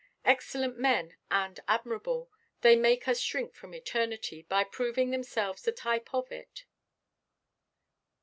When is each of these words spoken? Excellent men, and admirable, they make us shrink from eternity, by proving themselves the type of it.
Excellent 0.25 0.79
men, 0.79 1.15
and 1.29 1.59
admirable, 1.67 2.31
they 2.61 2.75
make 2.75 3.07
us 3.07 3.19
shrink 3.19 3.53
from 3.53 3.75
eternity, 3.75 4.41
by 4.49 4.63
proving 4.63 5.11
themselves 5.11 5.61
the 5.61 5.71
type 5.71 6.11
of 6.11 6.31
it. 6.31 6.65